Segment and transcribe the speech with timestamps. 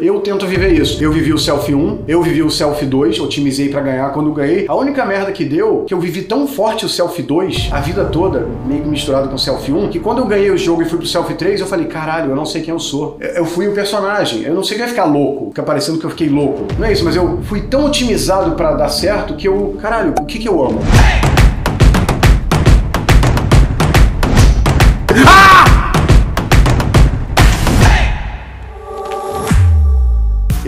[0.00, 1.02] Eu tento viver isso.
[1.02, 4.66] Eu vivi o Selfie 1, eu vivi o Selfie 2, otimizei pra ganhar quando ganhei.
[4.68, 8.04] A única merda que deu, que eu vivi tão forte o Selfie 2, a vida
[8.04, 10.84] toda, meio que misturado com o Selfie 1, que quando eu ganhei o jogo e
[10.84, 13.16] fui pro Selfie 3, eu falei, caralho, eu não sei quem eu sou.
[13.20, 14.42] Eu fui o personagem.
[14.42, 16.66] Eu não sei quem vai ficar louco, fica parecendo que eu fiquei louco.
[16.78, 20.24] Não é isso, mas eu fui tão otimizado para dar certo que eu, caralho, o
[20.24, 20.78] que que eu amo?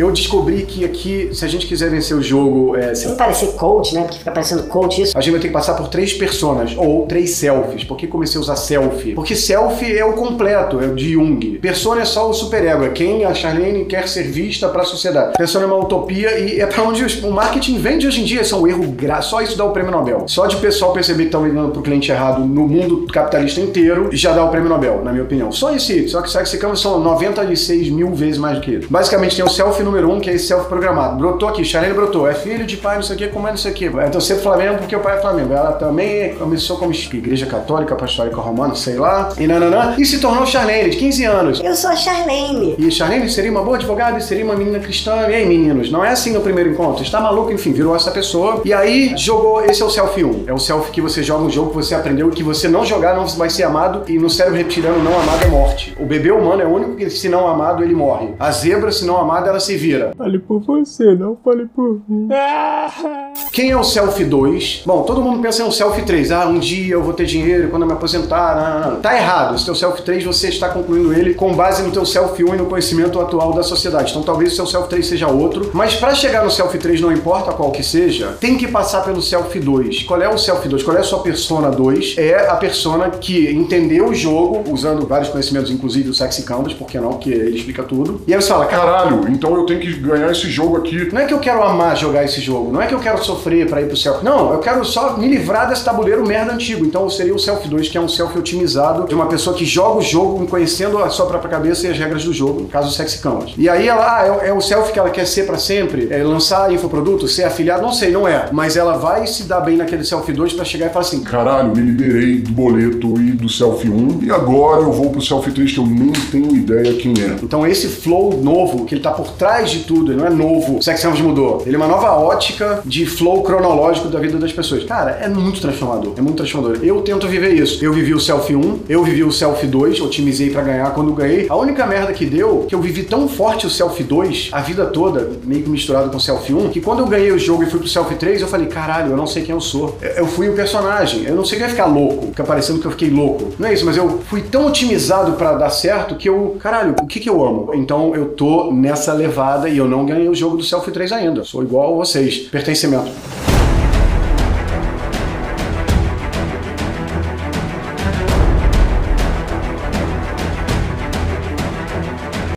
[0.00, 2.76] Eu descobri que aqui, se a gente quiser vencer o jogo.
[2.76, 4.02] É, Sem parecer coach, né?
[4.02, 5.16] Porque fica parecendo coach isso.
[5.16, 7.84] A gente vai ter que passar por três personas, ou três selfies.
[7.84, 9.14] Por que comecei a usar selfie?
[9.14, 11.58] Porque selfie é o completo, é o de Jung.
[11.58, 15.34] Persona é só o superego, é quem a Charlene quer ser vista para a sociedade.
[15.36, 18.42] Persona é uma utopia e é para onde o marketing vende hoje em dia.
[18.42, 19.20] Isso é um erro gra...
[19.20, 20.24] Só isso dá o prêmio Nobel.
[20.26, 24.32] Só de pessoal perceber que estão vendendo pro cliente errado no mundo capitalista inteiro, já
[24.32, 25.52] dá o prêmio Nobel, na minha opinião.
[25.52, 28.88] Só esse, só que Sexy Canvas são 96 mil vezes mais do que isso.
[28.90, 31.16] Basicamente tem o selfie número um, que é esse self-programado.
[31.16, 33.58] Brotou aqui, Charlene brotou, é filho de pai, não sei o que, como é não
[33.58, 33.86] sei o que.
[33.86, 35.52] Então sempre Flamengo porque o pai é Flamengo.
[35.52, 40.46] Ela também começou como igreja católica, apostólica romana, sei lá, e nananã, e se tornou
[40.46, 41.60] Charlene, de 15 anos.
[41.62, 42.76] Eu sou a Charlene.
[42.78, 45.28] E Charlene seria uma boa advogada seria uma menina cristã.
[45.28, 47.02] E aí, meninos, não é assim no primeiro encontro.
[47.02, 48.62] Está maluco, enfim, virou essa pessoa.
[48.64, 50.44] E aí jogou, esse é o selfie 1.
[50.46, 53.14] É o selfie que você joga um jogo que você aprendeu que você não jogar
[53.14, 55.96] não vai ser amado e no cérebro reptiliano não amado é morte.
[55.98, 58.28] O bebê humano é o único que se não amado ele morre.
[58.38, 60.12] A zebra, se não amada, ela se vira.
[60.16, 62.28] Fale por você, não fale por mim.
[63.52, 64.82] Quem é o Selfie 2?
[64.86, 66.30] Bom, todo mundo pensa no Selfie 3.
[66.30, 68.54] Ah, um dia eu vou ter dinheiro quando eu me aposentar.
[68.54, 69.00] Não, não, não.
[69.00, 69.56] Tá errado.
[69.56, 72.58] Esse teu Selfie 3 você está concluindo ele com base no teu Selfie 1 e
[72.58, 74.10] no conhecimento atual da sociedade.
[74.10, 75.70] Então talvez o seu Selfie 3 seja outro.
[75.72, 79.20] Mas para chegar no Selfie 3, não importa qual que seja, tem que passar pelo
[79.20, 80.04] Selfie 2.
[80.04, 80.82] Qual é o Selfie 2?
[80.82, 82.16] Qual é a sua persona 2?
[82.18, 86.86] É a persona que entendeu o jogo, usando vários conhecimentos, inclusive o Sexy Canvas, por
[86.86, 87.10] que não?
[87.10, 88.22] Porque ele explica tudo.
[88.26, 91.08] E aí você fala, caralho, então eu tenho que ganhar esse jogo aqui.
[91.12, 93.68] Não é que eu quero amar jogar esse jogo, não é que eu quero sofrer
[93.68, 94.24] para ir pro selfie.
[94.24, 96.84] Não, eu quero só me livrar desse tabuleiro merda antigo.
[96.84, 99.98] Então seria o Selfie 2, que é um selfie otimizado de uma pessoa que joga
[99.98, 103.18] o jogo conhecendo a sua própria cabeça e as regras do jogo, no caso Sexy
[103.18, 103.52] Canvas.
[103.56, 106.22] E aí ela, ah, é, é o selfie que ela quer ser para sempre, é
[106.22, 108.48] lançar infoproduto, ser afiliado, não sei, não é.
[108.52, 111.74] Mas ela vai se dar bem naquele Selfie 2 para chegar e falar assim: Caralho,
[111.74, 115.72] me liberei do boleto e do Selfie 1 e agora eu vou pro Selfie 3
[115.72, 117.36] que eu nem tenho ideia quem é.
[117.42, 120.78] Então esse flow novo, que ele tá por trás de tudo, ele não é novo,
[120.78, 121.62] o Sexy Canvas mudou.
[121.66, 124.84] Ele é uma nova ótica de flow cronológico da vida das pessoas.
[124.84, 126.14] Cara, é muito transformador.
[126.16, 126.78] É muito transformador.
[126.82, 127.84] Eu tento viver isso.
[127.84, 131.46] Eu vivi o Selfie 1, eu vivi o Selfie 2, otimizei para ganhar quando ganhei.
[131.48, 134.86] A única merda que deu, que eu vivi tão forte o Selfie 2, a vida
[134.86, 137.66] toda, meio que misturado com o Selfie 1, que quando eu ganhei o jogo e
[137.66, 139.98] fui pro Selfie 3, eu falei, caralho, eu não sei quem eu sou.
[140.00, 141.24] Eu fui o personagem.
[141.24, 143.52] Eu não sei quem vai ficar louco, fica parecendo que eu fiquei louco.
[143.58, 147.06] Não é isso, mas eu fui tão otimizado para dar certo que eu, caralho, o
[147.06, 147.70] que que eu amo?
[147.74, 151.44] Então eu tô nessa levada e eu não ganhei o jogo do Selfie 3 ainda.
[151.44, 152.38] Sou igual a vocês.
[152.48, 153.10] Pertencimento.